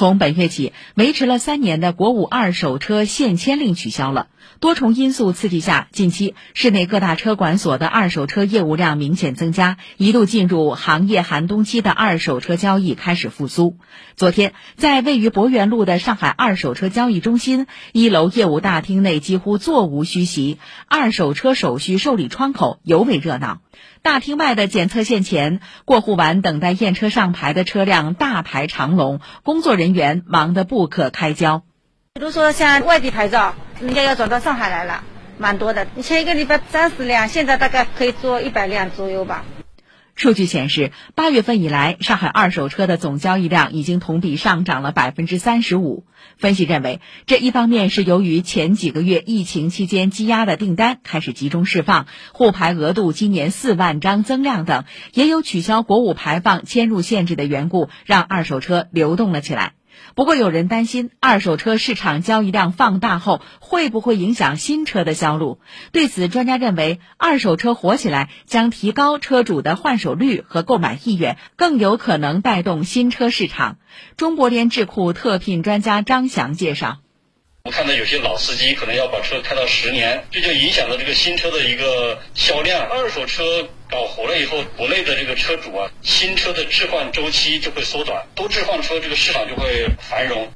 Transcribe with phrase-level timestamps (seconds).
[0.00, 4.28] 从本月起，维持了三年的国五二手车限迁令取消了。
[4.58, 13.76] 多重因素刺激下，近期市内各大车管所的二手车业务量明显增加，一度进入行业寒冬期的二手车交易开始复苏。
[14.16, 20.56] 昨天，在位于博园路的上海二手车交易中心一楼业务大厅内，几乎座无虚席，
[20.88, 23.60] 二手车手续受理窗口尤为热闹。
[24.02, 31.62] 大厅外的检测线前，过户完等待验车上牌的车辆大排长龙，工作人员忙得不可开交。
[32.14, 35.04] 比如说像外地牌照，人家要转到上海来了，
[35.38, 35.86] 蛮多的。
[35.94, 39.44] 你前一个礼拜三十辆，现在大概可以做一百辆左右吧。
[40.16, 46.04] 数据显示，八月份以来，上海二手车的总交易量已经同比上涨了百分之三十五。
[46.36, 54.84] 分析认为，这一方面是由于前几个月疫情期间积压的订单开始集中释放，沪牌额度今年四万张增量等，
[55.14, 59.72] 也有取消国五排放迁入限制的缘故，让二手车流动了起来。
[60.14, 65.60] 不过，有人担心二手车市场交易量放大后会不会影响新车的销路。
[65.92, 73.78] 对此，专家认为，二手车火起来将提高车主的换手率和购买意愿，更有可能带动新车市场。
[74.16, 76.98] 中国联智库特聘专家张翔介绍。
[77.64, 82.88] 我看到有些老司机可能要把车开到十年，这就影响了这个新车的一个销量。
[82.88, 90.50] 二手车搞活了以后，国内的这个车主啊，新车的置换周期就会缩短，多置换车，这个市场就会繁荣。